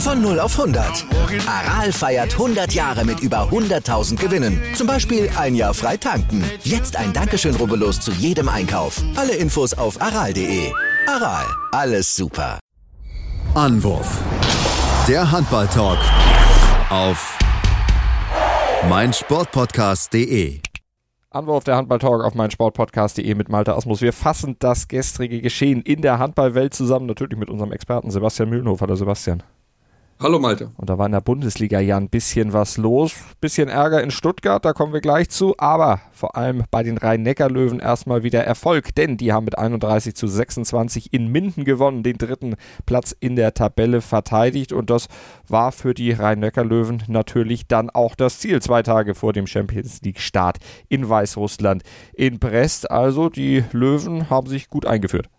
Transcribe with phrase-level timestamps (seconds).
[0.00, 1.04] Von 0 auf 100.
[1.46, 4.58] Aral feiert 100 Jahre mit über 100.000 Gewinnen.
[4.74, 6.42] Zum Beispiel ein Jahr frei tanken.
[6.64, 9.02] Jetzt ein Dankeschön, rubbellos zu jedem Einkauf.
[9.14, 10.72] Alle Infos auf aral.de.
[11.06, 12.58] Aral, alles super.
[13.54, 14.22] Anwurf.
[15.06, 15.98] Der Handball-Talk
[16.88, 17.38] auf
[18.88, 20.60] meinsportpodcast.de.
[21.28, 24.00] Anwurf der Handball-Talk auf meinsportpodcast.de mit Malte Asmus.
[24.00, 28.86] Wir fassen das gestrige Geschehen in der Handballwelt zusammen, natürlich mit unserem Experten Sebastian Mühlenhofer.
[28.86, 29.42] Hallo Sebastian.
[30.22, 30.70] Hallo Malte.
[30.76, 33.14] Und da war in der Bundesliga ja ein bisschen was los.
[33.40, 35.54] Bisschen Ärger in Stuttgart, da kommen wir gleich zu.
[35.56, 40.26] Aber vor allem bei den Rhein-Neckar-Löwen erstmal wieder Erfolg, denn die haben mit 31 zu
[40.26, 44.74] 26 in Minden gewonnen, den dritten Platz in der Tabelle verteidigt.
[44.74, 45.08] Und das
[45.48, 50.58] war für die Rhein-Neckar-Löwen natürlich dann auch das Ziel, zwei Tage vor dem Champions League-Start
[50.90, 52.90] in Weißrussland in Brest.
[52.90, 55.30] Also die Löwen haben sich gut eingeführt.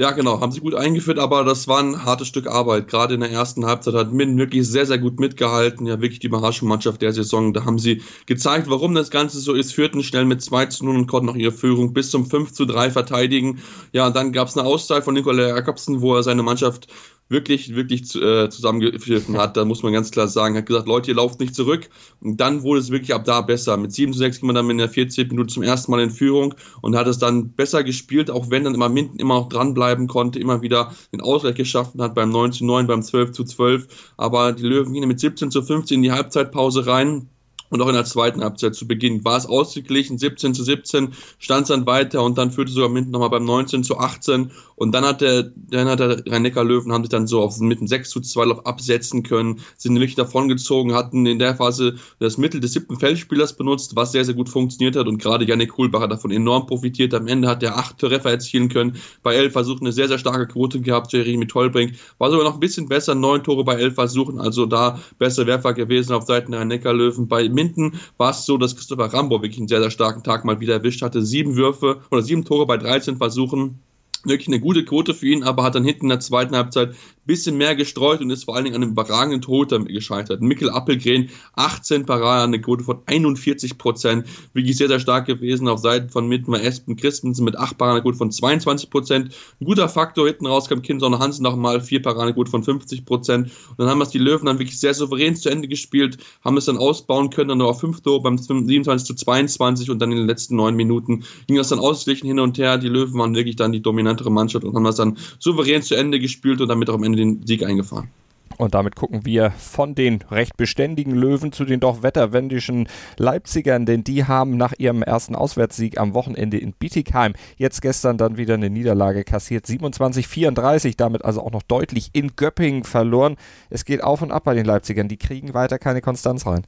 [0.00, 2.86] Ja, genau, haben sie gut eingeführt, aber das war ein hartes Stück Arbeit.
[2.86, 5.86] Gerade in der ersten Halbzeit hat Minden wirklich sehr, sehr gut mitgehalten.
[5.88, 7.52] Ja, wirklich die Überraschungsmannschaft der Saison.
[7.52, 9.74] Da haben sie gezeigt, warum das Ganze so ist.
[9.74, 12.64] Führten schnell mit 2 zu 0 und konnten noch ihre Führung bis zum 5 zu
[12.64, 13.58] 3 verteidigen.
[13.92, 16.86] Ja, und dann gab es eine Auszeit von Nikolai Jakobsen, wo er seine Mannschaft
[17.28, 19.56] wirklich, wirklich äh, zusammengepfiffen hat.
[19.56, 21.88] Da muss man ganz klar sagen, hat gesagt, Leute, ihr lauft nicht zurück.
[22.20, 23.76] Und dann wurde es wirklich ab da besser.
[23.76, 25.28] Mit 7 zu 6 ging man dann in der 14.
[25.28, 28.74] Minute zum ersten Mal in Führung und hat es dann besser gespielt, auch wenn dann
[28.74, 32.64] immer Minden immer noch dranbleiben konnte, immer wieder den Ausgleich geschaffen hat beim 9 zu
[32.64, 33.86] 9, beim 12 zu 12.
[34.16, 37.28] Aber die Löwen gingen mit 17 zu 15 in die Halbzeitpause rein
[37.70, 39.24] und auch in der zweiten Halbzeit zu Beginn.
[39.24, 43.10] War es ausgeglichen, 17 zu 17, stand es dann weiter und dann führte sogar Minden
[43.10, 47.10] nochmal beim 19 zu 18 und dann hat der, dann hat der Rhein-Neckar-Löwen haben sich
[47.10, 51.26] dann so auf mit einem 6 zu 2 Lauf absetzen können, sind wirklich davongezogen, hatten
[51.26, 55.08] in der Phase das Mittel des siebten Feldspielers benutzt, was sehr, sehr gut funktioniert hat.
[55.08, 57.12] Und gerade Janik Kohlbach hat davon enorm profitiert.
[57.12, 60.46] Am Ende hat er acht Treffer erzielen können, bei elf Versuchen eine sehr, sehr starke
[60.46, 64.38] Quote gehabt, Jeremy Tollbrink war sogar noch ein bisschen besser, neun Tore bei elf Versuchen,
[64.38, 67.26] also da besser Werfer gewesen auf Seiten der Rhein-Neckar-Löwen.
[67.26, 70.60] Bei Minden war es so, dass Christopher Rambo wirklich einen sehr, sehr starken Tag mal
[70.60, 71.24] wieder erwischt hatte.
[71.24, 73.80] Sieben Würfe oder sieben Tore bei 13 Versuchen
[74.24, 76.94] wirklich eine gute Quote für ihn, aber hat dann hinten in der zweiten Halbzeit
[77.28, 80.40] bisschen mehr gestreut und ist vor allen Dingen an einem überragenden Torhüter gescheitert.
[80.40, 85.68] Mikkel Appelgren, 18 Paraden, eine Quote von 41 Prozent, wirklich sehr, sehr stark gewesen.
[85.68, 89.34] Auf Seiten von Mittmer Espen Christensen mit 8 Paraden, eine Quote von 22 Prozent.
[89.60, 93.04] Ein guter Faktor, hinten raus kam Kinson Hansen nochmal 4 Paraden, eine Quote von 50
[93.04, 93.50] Prozent.
[93.68, 96.64] Und dann haben es die Löwen dann wirklich sehr souverän zu Ende gespielt, haben es
[96.64, 100.18] dann ausbauen können, dann noch auf 5 Tore beim 27 zu 22 und dann in
[100.18, 102.78] den letzten 9 Minuten ging das dann ausgeglichen hin und her.
[102.78, 106.18] Die Löwen waren wirklich dann die dominantere Mannschaft und haben das dann souverän zu Ende
[106.18, 108.08] gespielt und damit auch am Ende den Sieg eingefahren.
[108.56, 114.02] Und damit gucken wir von den recht beständigen Löwen zu den doch wetterwendischen Leipzigern, denn
[114.02, 118.68] die haben nach ihrem ersten Auswärtssieg am Wochenende in Bietigheim jetzt gestern dann wieder eine
[118.68, 119.66] Niederlage kassiert.
[119.66, 123.36] 27-34, damit also auch noch deutlich in Göppingen verloren.
[123.70, 126.66] Es geht auf und ab bei den Leipzigern, die kriegen weiter keine Konstanz rein.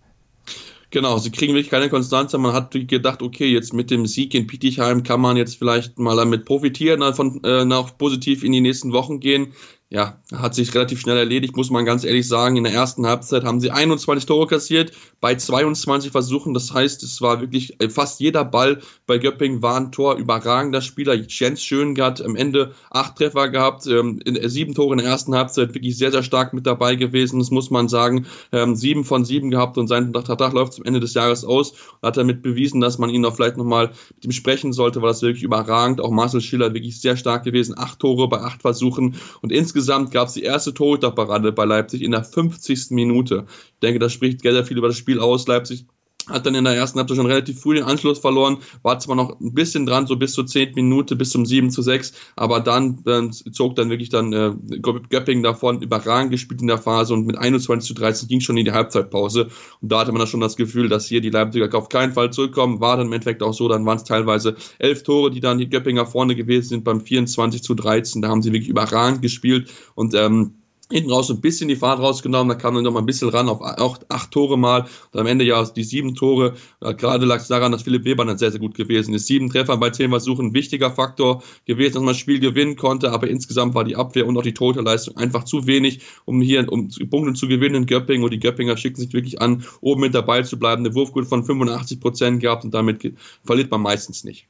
[0.90, 2.32] Genau, sie kriegen wirklich keine Konstanz.
[2.32, 6.16] Man hat gedacht, okay, jetzt mit dem Sieg in Bietigheim kann man jetzt vielleicht mal
[6.16, 9.52] damit profitieren, davon äh, nach positiv in die nächsten Wochen gehen
[9.92, 12.54] ja, hat sich relativ schnell erledigt, muss man ganz ehrlich sagen.
[12.54, 16.54] In der ersten Halbzeit haben sie 21 Tore kassiert bei 22 Versuchen.
[16.54, 20.14] Das heißt, es war wirklich äh, fast jeder Ball bei Göpping war ein Tor.
[20.14, 21.14] Überragender Spieler.
[21.14, 25.34] Jens Schöngart am Ende acht Treffer gehabt, ähm, in, äh, sieben Tore in der ersten
[25.34, 25.74] Halbzeit.
[25.74, 27.40] Wirklich sehr, sehr stark mit dabei gewesen.
[27.40, 28.26] Das muss man sagen.
[28.52, 31.72] Ähm, sieben von sieben gehabt und sein Vertrag läuft zum Ende des Jahres aus.
[31.72, 35.08] Und hat damit bewiesen, dass man ihn noch vielleicht nochmal mit ihm sprechen sollte, weil
[35.08, 36.00] das wirklich überragend.
[36.00, 37.76] Auch Marcel Schiller wirklich sehr stark gewesen.
[37.76, 42.02] Acht Tore bei acht Versuchen und insgesamt Insgesamt gab es die erste Torhüterparade bei Leipzig
[42.02, 42.90] in der 50.
[42.90, 43.46] Minute.
[43.48, 45.46] Ich denke, das spricht sehr, sehr viel über das Spiel aus.
[45.46, 45.86] Leipzig
[46.30, 49.38] hat dann in der ersten Halbzeit schon relativ früh den Anschluss verloren, war zwar noch
[49.40, 50.72] ein bisschen dran, so bis zur 10.
[50.74, 55.42] Minute, bis zum 7 zu 6, aber dann, dann zog dann wirklich dann äh, Göpping
[55.42, 58.72] davon überragend gespielt in der Phase und mit 21 zu 13 ging schon in die
[58.72, 59.48] Halbzeitpause
[59.80, 62.32] und da hatte man dann schon das Gefühl, dass hier die Leipziger auf keinen Fall
[62.32, 65.58] zurückkommen, war dann im Endeffekt auch so, dann waren es teilweise elf Tore, die dann
[65.58, 69.70] die Göppinger vorne gewesen sind beim 24 zu 13, da haben sie wirklich überragend gespielt
[69.94, 70.59] und ähm,
[70.90, 73.48] hinten raus ein bisschen die Fahrt rausgenommen, da kam dann noch mal ein bisschen ran
[73.48, 76.54] auf auch acht Tore mal und am Ende ja die sieben Tore.
[76.80, 79.26] Gerade lag es daran, dass Philipp Weber dann sehr, sehr gut gewesen ist.
[79.26, 83.12] Sieben Treffer bei zehn Versuchen, ein wichtiger Faktor gewesen, dass man das Spiel gewinnen konnte,
[83.12, 86.88] aber insgesamt war die Abwehr und auch die Torhüterleistung einfach zu wenig, um hier um
[87.10, 90.42] Punkte zu gewinnen in Göppingen und die Göppinger schicken sich wirklich an, oben mit dabei
[90.42, 90.84] zu bleiben.
[90.84, 93.12] Eine Wurfquote von 85 Prozent gehabt und damit
[93.44, 94.46] verliert man meistens nicht.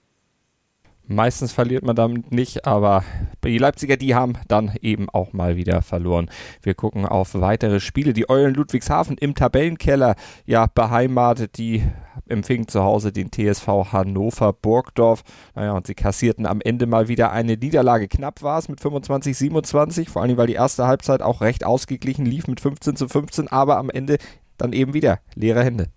[1.12, 3.02] Meistens verliert man damit nicht, aber
[3.44, 6.30] die Leipziger, die haben dann eben auch mal wieder verloren.
[6.62, 8.12] Wir gucken auf weitere Spiele.
[8.12, 10.14] Die Eulen Ludwigshafen im Tabellenkeller,
[10.46, 11.82] ja, beheimatet, die
[12.28, 15.24] empfingen zu Hause den TSV Hannover Burgdorf.
[15.56, 18.06] Naja, und sie kassierten am Ende mal wieder eine Niederlage.
[18.06, 22.24] Knapp war es mit 25, 27, vor allem weil die erste Halbzeit auch recht ausgeglichen
[22.24, 24.18] lief mit 15 zu 15, aber am Ende
[24.58, 25.88] dann eben wieder leere Hände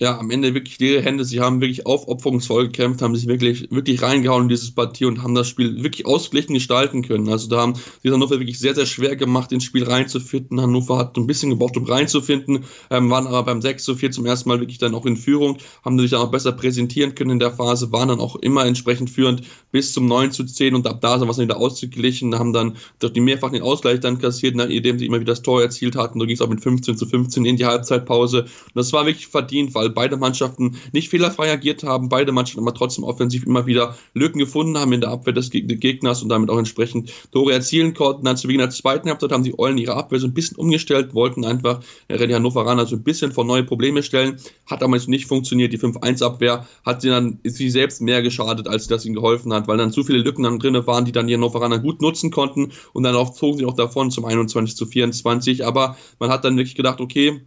[0.00, 1.24] ja, am Ende wirklich leere Hände.
[1.24, 5.34] Sie haben wirklich aufopferungsvoll gekämpft, haben sich wirklich, wirklich reingehauen in dieses Partie und haben
[5.34, 7.28] das Spiel wirklich ausgeglichen gestalten können.
[7.28, 7.74] Also da haben
[8.04, 10.60] die Hannover wirklich sehr, sehr schwer gemacht, ins Spiel reinzufinden.
[10.60, 14.26] Hannover hat ein bisschen gebraucht, um reinzufinden, ähm, waren aber beim 6 zu 4 zum
[14.26, 17.38] ersten Mal wirklich dann auch in Führung, haben sich dann auch besser präsentieren können in
[17.38, 19.42] der Phase, waren dann auch immer entsprechend führend
[19.72, 23.12] bis zum 9 zu 10 und ab da sind dann wieder ausgeglichen, haben dann durch
[23.12, 26.18] die mehrfachen Ausgleich dann kassiert, indem sie immer wieder das Tor erzielt hatten.
[26.18, 28.42] Da ging es auch mit 15 zu 15 in die Halbzeitpause.
[28.42, 32.74] Und das war wirklich verdient, weil beide Mannschaften nicht fehlerfrei agiert haben, beide Mannschaften aber
[32.74, 36.58] trotzdem offensiv immer wieder Lücken gefunden haben in der Abwehr des Gegners und damit auch
[36.58, 38.24] entsprechend Tore erzielen konnten.
[38.24, 41.14] Dann zu Beginn der zweiten Halbzeit haben die Eulen ihre Abwehr so ein bisschen umgestellt,
[41.14, 41.80] wollten einfach
[42.10, 45.72] die Hannoveraner so ein bisschen vor neue Probleme stellen, hat aber nicht funktioniert.
[45.72, 49.78] Die 5-1-Abwehr hat sie dann sie selbst mehr geschadet, als das ihnen geholfen hat, weil
[49.78, 53.02] dann zu viele Lücken dann drin waren, die dann die Hannoveraner gut nutzen konnten und
[53.02, 55.64] dann auch zogen sie auch davon zum 21 zu 24.
[55.64, 57.42] Aber man hat dann wirklich gedacht, okay,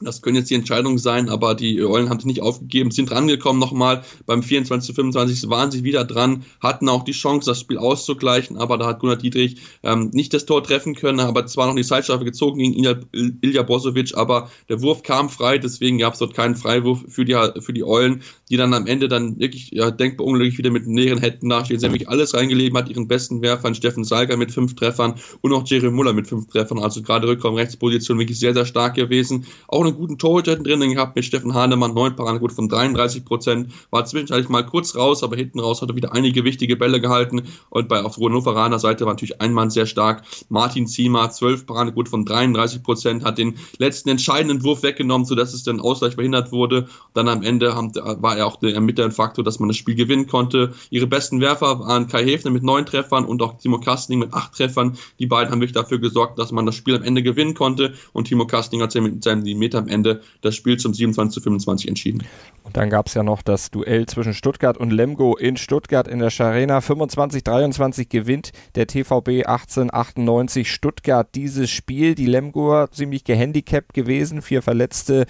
[0.00, 3.60] das können jetzt die Entscheidungen sein, aber die Eulen haben sich nicht aufgegeben, sind rangekommen
[3.60, 4.02] nochmal.
[4.26, 8.56] Beim 24 zu 25 waren sie wieder dran, hatten auch die Chance, das Spiel auszugleichen,
[8.56, 11.82] aber da hat Gunnar Dietrich ähm, nicht das Tor treffen können, aber zwar noch die
[11.82, 16.34] Zeitstrafe gezogen gegen Ilja, Ilja Bosovic, aber der Wurf kam frei, deswegen gab es dort
[16.34, 20.26] keinen Freiwurf für die, für die Eulen, die dann am Ende dann wirklich ja, denkbar
[20.26, 21.78] unglücklich wieder mit näheren Händen nachstehen.
[21.78, 25.52] Sie haben wirklich alles reingelebt, hat ihren besten Werfer, Steffen Salger mit fünf Treffern und
[25.52, 29.46] auch Jerry Muller mit fünf Treffern, also gerade Rückraum-Rechtsposition wirklich sehr, sehr stark gewesen.
[29.68, 34.04] Auch einen guten Torhüter drin gehabt mit Steffen Hahnemann, neun Paradegut von 33 Prozent, war
[34.04, 37.88] zwischenzeitlich mal kurz raus, aber hinten raus hat er wieder einige wichtige Bälle gehalten und
[37.88, 42.24] bei auf Hannoveraner Seite war natürlich ein Mann sehr stark, Martin Ziemer, zwölf Paradegut von
[42.24, 46.88] 33 Prozent, hat den letzten entscheidenden Wurf weggenommen, sodass es dann Ausgleich verhindert wurde.
[47.14, 50.26] Dann am Ende haben, war er auch der Ermittler Faktor, dass man das Spiel gewinnen
[50.26, 50.72] konnte.
[50.90, 54.54] Ihre besten Werfer waren Kai Häfner mit neun Treffern und auch Timo Kastning mit acht
[54.54, 54.96] Treffern.
[55.18, 58.28] Die beiden haben wirklich dafür gesorgt, dass man das Spiel am Ende gewinnen konnte und
[58.28, 62.22] Timo Kastning hat mit seinem Meter am Ende das Spiel zum 27 zu 25 entschieden.
[62.62, 66.20] Und dann gab es ja noch das Duell zwischen Stuttgart und Lemgo in Stuttgart in
[66.20, 66.78] der Scharena.
[66.78, 72.14] 25-23 gewinnt der TVB 1898 Stuttgart dieses Spiel.
[72.14, 75.26] Die Lemgoer ziemlich gehandicapt gewesen, vier Verletzte.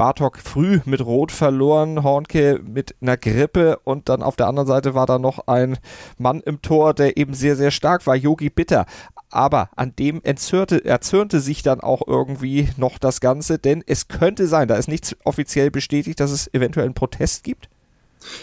[0.00, 4.94] Bartok früh mit Rot verloren, Hornke mit einer Grippe und dann auf der anderen Seite
[4.94, 5.76] war da noch ein
[6.16, 8.86] Mann im Tor, der eben sehr, sehr stark war, Yogi Bitter
[9.30, 14.46] aber an dem entzürnte, erzürnte sich dann auch irgendwie noch das Ganze, denn es könnte
[14.46, 17.68] sein, da ist nichts offiziell bestätigt, dass es eventuell einen Protest gibt.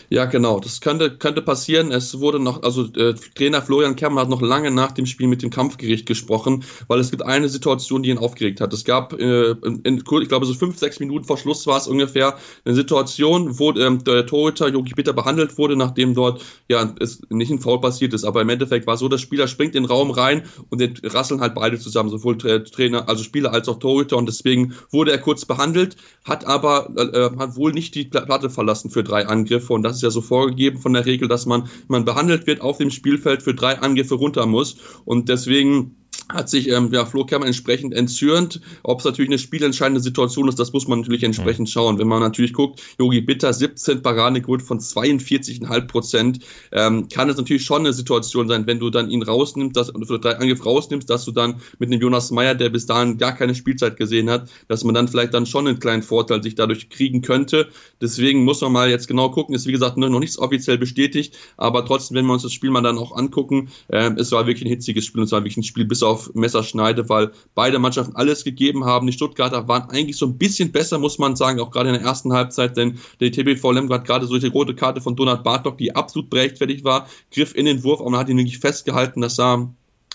[0.09, 0.59] Ja, genau.
[0.59, 1.91] Das könnte, könnte passieren.
[1.91, 5.41] Es wurde noch, also äh, Trainer Florian Kermer hat noch lange nach dem Spiel mit
[5.41, 8.73] dem Kampfgericht gesprochen, weil es gibt eine Situation, die ihn aufgeregt hat.
[8.73, 12.37] Es gab, äh, in, ich glaube, so fünf, sechs Minuten vor Schluss war es ungefähr,
[12.65, 17.51] eine Situation, wo ähm, der Torhüter Jogi Bitter behandelt wurde, nachdem dort ja es nicht
[17.51, 18.23] ein Foul passiert ist.
[18.23, 21.41] Aber im Endeffekt war so, der Spieler springt in den Raum rein und den rasseln
[21.41, 24.17] halt beide zusammen, sowohl Trainer, also Spieler als auch Torhüter.
[24.17, 28.89] Und deswegen wurde er kurz behandelt, hat aber äh, hat wohl nicht die Platte verlassen
[28.89, 31.69] für drei Angriffe Angriffe und das ist ja so vorgegeben von der Regel, dass man,
[31.87, 34.77] man behandelt wird, auf dem Spielfeld für drei Angriffe runter muss.
[35.05, 35.95] Und deswegen
[36.29, 38.59] hat sich ähm, ja, Flo Kermer entsprechend entzürnt.
[38.83, 41.99] Ob es natürlich eine spielentscheidende Situation ist, das muss man natürlich entsprechend schauen.
[41.99, 46.39] Wenn man natürlich guckt, Yogi Bitter 17 Paradequote von 42,5 Prozent,
[46.71, 50.19] ähm, kann es natürlich schon eine Situation sein, wenn du dann ihn rausnimmst, dass, für
[50.19, 53.55] drei Angriff rausnimmst, dass du dann mit einem Jonas Meyer, der bis dahin gar keine
[53.55, 57.21] Spielzeit gesehen hat, dass man dann vielleicht dann schon einen kleinen Vorteil sich dadurch kriegen
[57.21, 57.69] könnte.
[58.01, 59.55] Deswegen muss man mal jetzt genau gucken.
[59.55, 62.81] Ist wie gesagt noch nichts offiziell bestätigt, aber trotzdem, wenn wir uns das Spiel mal
[62.81, 65.63] dann auch angucken, äh, es war wirklich ein hitziges Spiel und es war wirklich ein
[65.63, 69.07] Spiel bis auf auf Messerschneide, weil beide Mannschaften alles gegeben haben.
[69.07, 72.03] Die Stuttgarter waren eigentlich so ein bisschen besser, muss man sagen, auch gerade in der
[72.03, 75.95] ersten Halbzeit, denn der TBV Lemgo gerade so die rote Karte von Donald Bartok, die
[75.95, 79.21] absolut berechtfertigt war, griff in den Wurf und man hat ihn wirklich festgehalten.
[79.21, 79.69] Das sah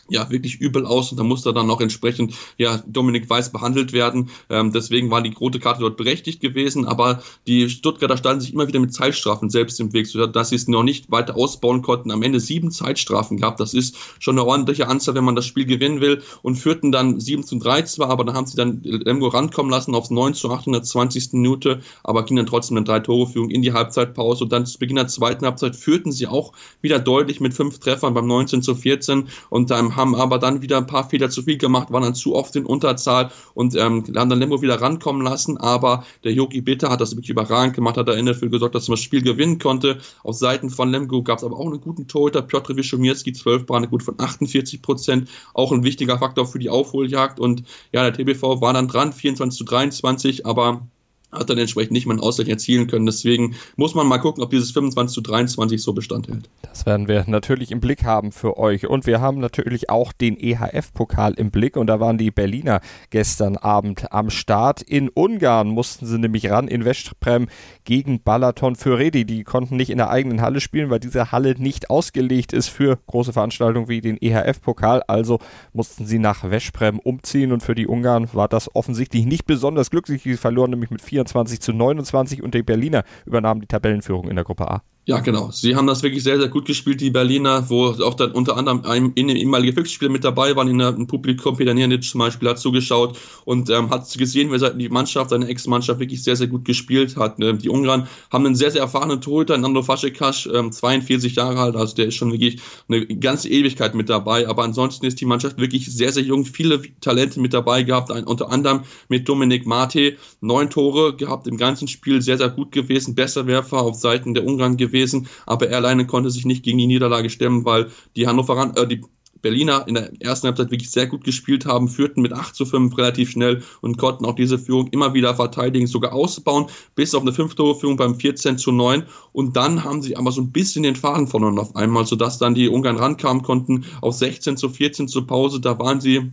[0.09, 4.31] ja wirklich übel aus und da musste dann auch entsprechend ja Dominik Weiß behandelt werden.
[4.51, 8.69] Ähm, deswegen war die rote Karte dort berechtigt gewesen, aber die Stuttgarter standen sich immer
[8.69, 12.11] wieder mit Zeitstrafen selbst im Weg, sodass sie es noch nicht weiter ausbauen konnten.
[12.11, 13.61] Am Ende sieben Zeitstrafen gehabt.
[13.61, 17.21] Das ist schon eine ordentliche Anzahl, wenn man das Spiel gewinnen will und führten dann
[17.21, 20.51] 7 zu 3 zwar, aber dann haben sie dann Lemgo rankommen lassen aufs 9 zu
[20.51, 21.33] 820.
[21.33, 24.79] Minute, aber ging dann trotzdem eine drei Tore Führung in die Halbzeitpause und dann zu
[24.79, 28.75] Beginn der zweiten Halbzeit führten sie auch wieder deutlich mit fünf Treffern beim 19 zu
[28.75, 32.35] 14 und haben aber dann wieder ein paar Fehler zu viel gemacht, waren dann zu
[32.35, 36.91] oft in Unterzahl und ähm, haben dann Lemgo wieder rankommen lassen, aber der Yogi Bitter
[36.91, 39.59] hat das wirklich überragend gemacht, hat da Ende dafür gesorgt, dass man das Spiel gewinnen
[39.59, 39.99] konnte.
[40.23, 43.91] Auf Seiten von Lemgo gab es aber auch einen guten Torhüter, Piotr Wischomirski, 12 Bahnen,
[43.91, 48.61] gut von 48 Prozent, auch ein wichtiger Faktor für die Aufholjagd und ja, der TBV
[48.61, 50.87] war dann dran, 24 zu 23, aber
[51.33, 53.07] hat dann entsprechend nicht mal einen Ausgleich erzielen können.
[53.07, 56.51] Deswegen muss man mal gucken, ob dieses 25 zu 23 so Bestand hält.
[56.63, 58.87] Das werden wir natürlich im Blick haben für euch.
[58.87, 61.77] Und wir haben natürlich auch den EHF-Pokal im Blick.
[61.77, 64.83] Und da waren die Berliner gestern Abend am Start.
[64.83, 67.49] In Ungarn mussten sie nämlich ran in Westprem
[67.85, 69.25] gegen Balaton für Redi.
[69.25, 72.99] Die konnten nicht in der eigenen Halle spielen, weil diese Halle nicht ausgelegt ist für
[73.07, 75.03] große Veranstaltungen wie den EHF-Pokal.
[75.09, 75.39] Also
[75.73, 77.53] mussten sie nach Westprem umziehen.
[77.53, 80.23] Und für die Ungarn war das offensichtlich nicht besonders glücklich.
[80.23, 84.37] Sie verloren nämlich mit 4 24 zu 29 und die Berliner übernahmen die Tabellenführung in
[84.37, 84.83] der Gruppe A.
[85.05, 85.51] Ja, genau.
[85.51, 88.85] Sie haben das wirklich sehr, sehr gut gespielt, die Berliner, wo auch dann unter anderem
[88.85, 92.49] ein, in den ehemaligen Füchsspieler mit dabei waren, in im Publikum, Peter Niernic zum Beispiel,
[92.49, 96.65] hat zugeschaut und ähm, hat gesehen, wie die Mannschaft, seine Ex-Mannschaft wirklich sehr, sehr gut
[96.65, 97.41] gespielt hat.
[97.41, 101.75] Ähm, die Ungarn haben einen sehr, sehr erfahrenen Torhüter, Nando Faschekasch, ähm, 42 Jahre alt,
[101.75, 105.59] also der ist schon wirklich eine ganze Ewigkeit mit dabei, aber ansonsten ist die Mannschaft
[105.59, 110.17] wirklich sehr, sehr jung, viele Talente mit dabei gehabt, ein, unter anderem mit Dominik Mate,
[110.41, 114.47] neun Tore gehabt im ganzen Spiel, sehr, sehr gut gewesen, besser Werfer auf Seiten der
[114.47, 118.27] Ungarn gewesen gewesen, aber er alleine konnte sich nicht gegen die Niederlage stemmen, weil die
[118.27, 119.03] Hannoveraner, äh, die
[119.43, 122.97] Berliner in der ersten Halbzeit wirklich sehr gut gespielt haben, führten mit 8 zu 5
[122.97, 127.33] relativ schnell und konnten auch diese Führung immer wieder verteidigen, sogar ausbauen, bis auf eine
[127.33, 129.03] 5-Tore-Führung beim 14 zu 9.
[129.33, 132.55] Und dann haben sie aber so ein bisschen den Faden verloren auf einmal, sodass dann
[132.55, 135.61] die Ungarn rankamen konnten auf 16 zu 14 zur Pause.
[135.61, 136.31] Da waren sie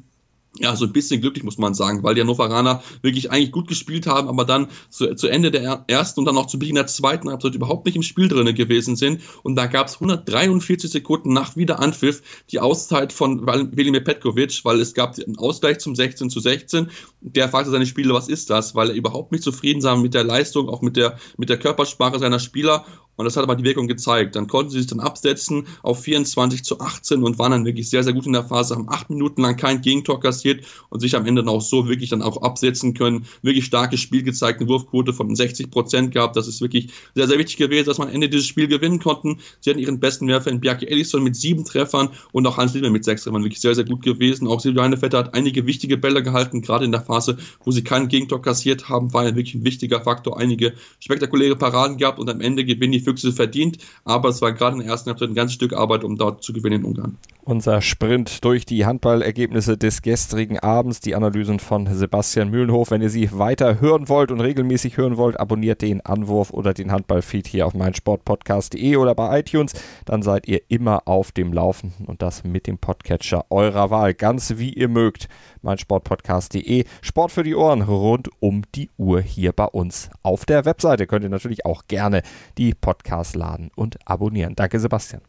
[0.58, 4.08] ja, so ein bisschen glücklich, muss man sagen, weil die Hannoveraner wirklich eigentlich gut gespielt
[4.08, 7.30] haben, aber dann zu, zu Ende der ersten und dann auch zu Beginn der zweiten
[7.30, 9.22] Halbzeit überhaupt nicht im Spiel drinne gewesen sind.
[9.44, 14.94] Und da gab es 143 Sekunden nach Wiederanpfiff die Auszeit von Velimir Petkovic, weil es
[14.94, 16.90] gab einen Ausgleich zum 16 zu 16.
[17.22, 18.74] Der fragte seine Spieler, was ist das?
[18.74, 22.18] Weil er überhaupt nicht zufrieden war mit der Leistung, auch mit der, mit der Körpersprache
[22.18, 22.86] seiner Spieler
[23.20, 24.38] und das hat aber die Wirkung gezeigt.
[24.38, 28.02] Dann konnten sie sich dann absetzen auf 24 zu 18 und waren dann wirklich sehr,
[28.02, 31.26] sehr gut in der Phase, haben acht Minuten lang kein Gegentor kassiert und sich am
[31.26, 33.26] Ende dann auch so wirklich dann auch absetzen können.
[33.42, 36.38] Wirklich starkes Spiel gezeigt, eine Wurfquote von 60 Prozent gehabt.
[36.38, 39.40] Das ist wirklich sehr, sehr wichtig gewesen, dass man am Ende dieses Spiel gewinnen konnten.
[39.60, 42.90] Sie hatten ihren besten Werfer in Bjarke Ellison mit sieben Treffern und auch Hans Lindner
[42.90, 43.44] mit sechs Treffern.
[43.44, 44.48] Wirklich sehr, sehr gut gewesen.
[44.48, 47.36] Auch Silvio Heinevetter hat einige wichtige Bälle gehalten, gerade in der Phase,
[47.66, 50.40] wo sie keinen Gegentor kassiert haben, war er wirklich ein wichtiger Faktor.
[50.40, 50.72] Einige
[51.02, 54.84] spektakuläre Paraden gehabt und am Ende gewinnen die Füchse verdient, aber es war gerade in
[54.84, 57.18] der ersten Halbzeit ein ganzes Stück Arbeit, um dort zu gewinnen in Ungarn.
[57.42, 62.92] Unser Sprint durch die Handballergebnisse des gestrigen Abends, die Analysen von Sebastian Mühlenhof.
[62.92, 66.92] Wenn ihr sie weiter hören wollt und regelmäßig hören wollt, abonniert den Anwurf oder den
[66.92, 69.74] Handballfeed hier auf meinsportpodcast.de oder bei iTunes.
[70.06, 74.14] Dann seid ihr immer auf dem Laufenden und das mit dem Podcatcher eurer Wahl.
[74.14, 75.30] Ganz wie ihr mögt.
[75.62, 76.84] meinsportpodcast.de.
[77.02, 81.08] Sport für die Ohren rund um die Uhr hier bei uns auf der Webseite.
[81.08, 82.22] Könnt ihr natürlich auch gerne
[82.58, 84.56] die Podcasts laden und abonnieren.
[84.56, 85.29] Danke, Sebastian.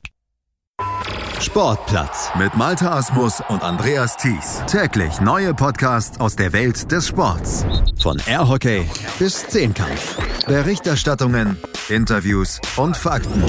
[1.41, 4.61] Sportplatz mit Malta Asmus und Andreas Thies.
[4.67, 7.65] Täglich neue Podcasts aus der Welt des Sports.
[7.99, 10.17] Von Airhockey bis Zehnkampf.
[10.45, 11.57] Berichterstattungen,
[11.89, 13.43] Interviews und Fakten.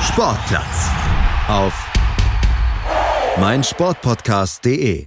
[0.00, 0.88] Sportplatz
[1.48, 1.72] auf
[3.38, 5.06] meinsportpodcast.de.